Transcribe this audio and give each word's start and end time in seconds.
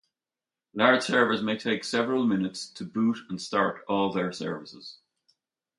Large 0.73 1.03
servers 1.03 1.43
may 1.43 1.57
take 1.59 1.83
several 1.83 2.25
minutes 2.25 2.67
to 2.69 2.83
boot 2.85 3.19
and 3.29 3.39
start 3.39 3.85
all 3.87 4.11
their 4.11 4.31
services. 4.33 4.97